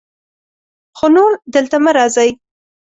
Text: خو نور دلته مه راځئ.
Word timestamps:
خو 0.97 1.05
نور 1.15 1.31
دلته 1.55 1.75
مه 1.83 1.91
راځئ. 1.97 2.29